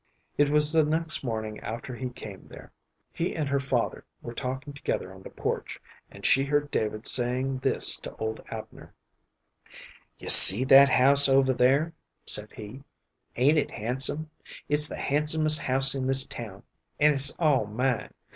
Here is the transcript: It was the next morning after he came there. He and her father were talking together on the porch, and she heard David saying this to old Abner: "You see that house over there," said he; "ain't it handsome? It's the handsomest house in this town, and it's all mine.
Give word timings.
It 0.35 0.49
was 0.49 0.73
the 0.73 0.81
next 0.81 1.23
morning 1.23 1.59
after 1.59 1.93
he 1.93 2.09
came 2.09 2.47
there. 2.47 2.71
He 3.13 3.35
and 3.35 3.47
her 3.47 3.59
father 3.59 4.03
were 4.23 4.33
talking 4.33 4.73
together 4.73 5.13
on 5.13 5.21
the 5.21 5.29
porch, 5.29 5.79
and 6.09 6.25
she 6.25 6.43
heard 6.43 6.71
David 6.71 7.05
saying 7.05 7.59
this 7.59 7.97
to 7.97 8.15
old 8.15 8.41
Abner: 8.49 8.95
"You 10.17 10.27
see 10.29 10.63
that 10.63 10.89
house 10.89 11.29
over 11.29 11.53
there," 11.53 11.93
said 12.25 12.51
he; 12.51 12.83
"ain't 13.35 13.59
it 13.59 13.69
handsome? 13.69 14.31
It's 14.67 14.89
the 14.89 14.97
handsomest 14.97 15.59
house 15.59 15.93
in 15.93 16.07
this 16.07 16.25
town, 16.25 16.63
and 16.99 17.13
it's 17.13 17.35
all 17.37 17.67
mine. 17.67 18.11